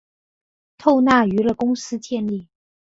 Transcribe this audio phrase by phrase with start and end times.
[0.79, 2.47] 透纳娱乐公司建立。